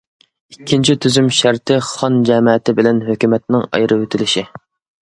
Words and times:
ئىككىنچى 0.53 0.95
تۈزۈم 1.05 1.27
شەرتى 1.41 1.77
خان 1.91 2.17
جەمەتى 2.31 2.77
بىلەن 2.81 3.05
ھۆكۈمەتنىڭ 3.13 3.71
ئايرىۋېتىلىشى. 3.71 4.51